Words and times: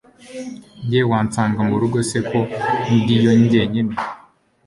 Njye 0.83 1.01
wansanga 1.11 1.59
murugo 1.69 1.97
se 2.09 2.19
ko 2.29 2.39
ndiyo 3.01 3.31
njye 3.41 3.61
nyine 3.71 3.93